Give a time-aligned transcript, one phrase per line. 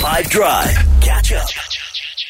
[0.00, 0.74] 5 Drive.
[1.02, 1.46] Catch up.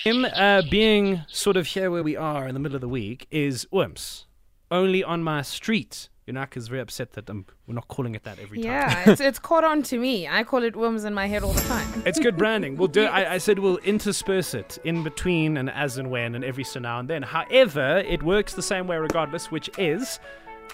[0.03, 3.29] Him uh, being sort of here where we are in the middle of the week
[3.31, 4.27] is Worms.
[4.73, 6.09] Only on my street.
[6.27, 8.73] Yonaka is very upset that um, we're not calling it that every time.
[8.73, 10.27] Yeah, it's, it's caught on to me.
[10.27, 12.03] I call it worms in my head all the time.
[12.05, 12.77] It's good branding.
[12.77, 13.05] We'll do.
[13.05, 16.81] I, I said we'll intersperse it in between and as and when and every so
[16.81, 17.23] now and then.
[17.23, 20.19] However, it works the same way regardless, which is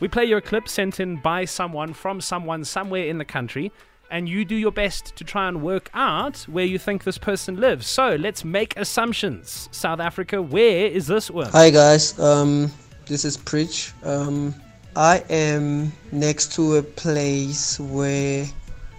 [0.00, 3.70] we play your clip sent in by someone from someone somewhere in the country,
[4.11, 7.61] and you do your best to try and work out where you think this person
[7.61, 7.86] lives.
[7.86, 9.68] So let's make assumptions.
[9.72, 11.50] South Africa, where is this one?
[11.50, 12.71] Hi guys, um,
[13.07, 13.93] this is Preech.
[14.04, 14.54] Um,
[14.94, 18.46] I am next to a place where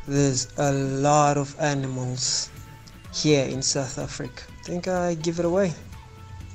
[0.08, 2.50] there's a lot of animals
[3.14, 4.44] here in South Africa.
[4.60, 5.74] I think I give it away.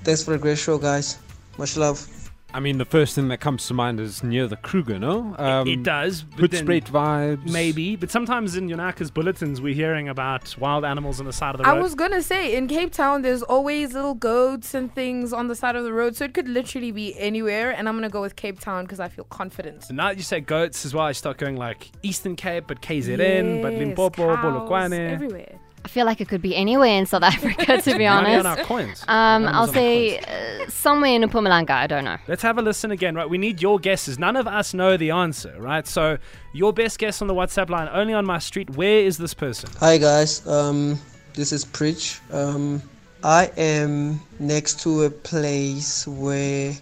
[0.05, 1.19] Thanks for a great show, guys.
[1.59, 2.07] Much love.
[2.55, 5.35] I mean, the first thing that comes to mind is near the Kruger, no?
[5.39, 6.23] Um, it does.
[6.23, 7.51] but then- Hoedspruit vibes.
[7.51, 11.59] Maybe, but sometimes in Yonaka's bulletins, we're hearing about wild animals on the side of
[11.63, 11.79] the road.
[11.79, 15.55] I was gonna say in Cape Town, there's always little goats and things on the
[15.55, 17.71] side of the road, so it could literally be anywhere.
[17.71, 19.85] And I'm gonna go with Cape Town because I feel confident.
[19.85, 22.83] So now that you say goats as well, I start going like Eastern Cape, but
[22.83, 25.11] KZN, but Limpopo, cows, Polokwane.
[25.11, 25.59] everywhere.
[25.85, 28.61] I feel like it could be anywhere in South Africa, to be Money on honest.
[28.61, 29.03] our coins.
[29.09, 30.69] Um, I'll on say coins.
[30.69, 31.71] uh, somewhere in Mpumalanga.
[31.71, 32.19] I don't know.
[32.29, 33.29] Let's have a listen again, right?
[33.29, 34.19] We need your guesses.
[34.19, 35.87] None of us know the answer, right?
[35.87, 36.19] So
[36.55, 38.71] your best guess on the WhatsApp line, only on my street.
[38.71, 39.71] Where is this person?
[39.81, 40.99] Hi guys, um,
[41.35, 42.21] this is Preech.
[42.33, 42.81] Um,
[43.25, 46.75] I am next to a place where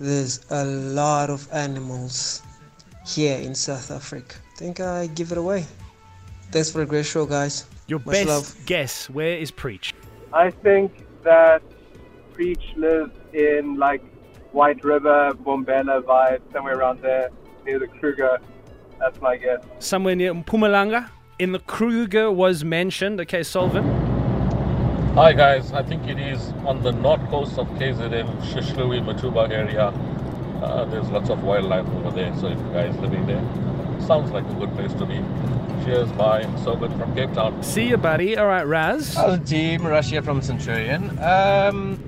[0.00, 2.42] there's a lot of animals
[3.06, 4.36] here in South Africa.
[4.54, 5.64] I think I give it away.
[6.50, 7.66] Thanks for a great show, guys.
[7.86, 8.56] Your Much best love.
[8.66, 9.10] guess.
[9.10, 9.92] Where is Preech?
[10.32, 11.62] I think that
[12.34, 14.02] Preech lives in like
[14.52, 17.30] White River, Mbombela vibe, somewhere around there,
[17.66, 18.38] near the Kruger.
[18.98, 19.62] That's my guess.
[19.78, 21.10] Somewhere near Mpumalanga.
[21.38, 23.20] In the Kruger was mentioned.
[23.20, 23.84] Okay, Solvin.
[25.14, 29.86] Hi guys, I think it is on the north coast of KZN, Hluhluwe, Matuba area.
[30.62, 33.42] Uh, there's lots of wildlife over there, so if you guys living there,
[34.02, 35.22] sounds like a good place to be.
[35.84, 36.42] Cheers, bye.
[36.64, 37.62] Sobit from Cape Town.
[37.62, 38.36] See you, buddy.
[38.36, 39.14] All right, Raz.
[39.14, 39.86] Hello, team.
[39.86, 41.18] Russia from Centurion.
[41.20, 41.98] Um,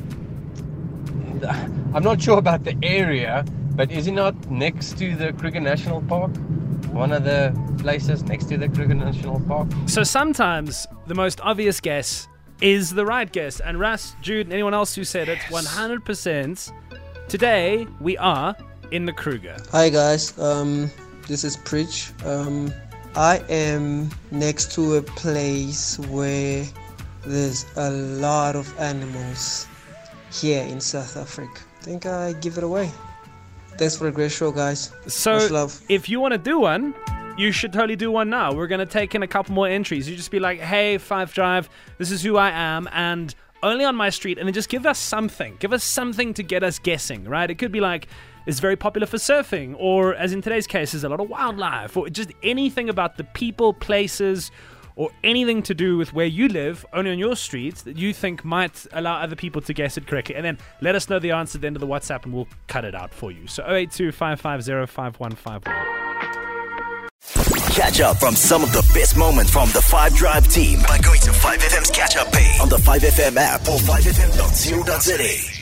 [1.94, 6.02] I'm not sure about the area, but is it not next to the Kruger National
[6.02, 6.30] Park?
[6.92, 9.68] One of the places next to the Kruger National Park?
[9.86, 12.28] So sometimes the most obvious guess
[12.60, 13.60] is the right guess.
[13.60, 16.72] And Russ, Jude, and anyone else who said it, 100%.
[17.28, 18.56] Today, we are
[18.90, 19.56] in the Kruger.
[19.70, 20.90] Hi guys, um,
[21.30, 22.10] this is Preech.
[22.26, 22.74] Um,
[23.14, 26.66] I am next to a place where
[27.24, 29.68] there's a lot of animals
[30.32, 31.60] here in South Africa.
[31.80, 32.90] I think I give it away.
[33.78, 34.92] Thanks for a great show, guys.
[35.06, 35.80] So Much love.
[35.88, 36.96] if you want to do one,
[37.38, 38.52] you should totally do one now.
[38.52, 40.10] We're going to take in a couple more entries.
[40.10, 43.94] You just be like, hey, Five Drive, this is who I am, and only on
[43.94, 45.56] my street, and then just give us something.
[45.60, 47.48] Give us something to get us guessing, right?
[47.48, 48.08] It could be like,
[48.46, 51.96] it's very popular for surfing, or as in today's case, there's a lot of wildlife,
[51.96, 54.50] or just anything about the people, places,
[54.96, 58.44] or anything to do with where you live, only on your streets, that you think
[58.44, 60.34] might allow other people to guess it correctly.
[60.34, 62.48] And then let us know the answer at the end of the WhatsApp, and we'll
[62.68, 63.46] cut it out for you.
[63.46, 64.12] So 082
[67.70, 71.20] Catch up from some of the best moments from the 5 Drive team by going
[71.20, 75.59] to 5FM's catch up page on the 5FM app or 5FM.co.za.